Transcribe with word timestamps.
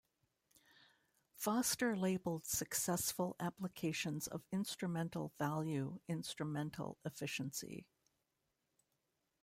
Foster 1.35 1.95
labeled 1.95 2.47
successful 2.47 3.35
applications 3.39 4.25
of 4.25 4.41
instrumental 4.51 5.31
value 5.37 5.99
instrumental 6.07 6.97
efficiency. 7.05 7.85